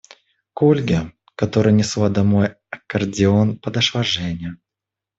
К 0.55 0.63
Ольге, 0.63 1.13
которая 1.35 1.71
несла 1.71 2.09
домой 2.09 2.55
аккордеон, 2.71 3.59
подошла 3.59 4.01
Женя. 4.01 4.57